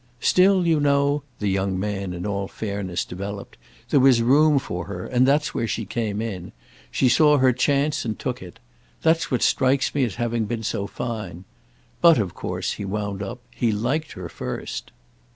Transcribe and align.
Still, 0.19 0.65
you 0.65 0.79
know," 0.79 1.21
the 1.37 1.47
young 1.47 1.79
man 1.79 2.11
in 2.11 2.25
all 2.25 2.47
fairness 2.47 3.05
developed, 3.05 3.55
"there 3.91 3.99
was 3.99 4.23
room 4.23 4.57
for 4.57 4.85
her, 4.85 5.05
and 5.05 5.27
that's 5.27 5.53
where 5.53 5.67
she 5.67 5.85
came 5.85 6.23
in. 6.23 6.53
She 6.89 7.07
saw 7.07 7.37
her 7.37 7.53
chance 7.53 8.03
and 8.03 8.17
took 8.17 8.41
it. 8.41 8.57
That's 9.03 9.29
what 9.29 9.43
strikes 9.43 9.93
me 9.93 10.03
as 10.03 10.15
having 10.15 10.45
been 10.45 10.63
so 10.63 10.87
fine. 10.87 11.43
But 12.01 12.17
of 12.17 12.33
course," 12.33 12.71
he 12.73 12.83
wound 12.83 13.21
up, 13.21 13.41
"he 13.51 13.71
liked 13.71 14.13
her 14.13 14.27
first." 14.27 14.91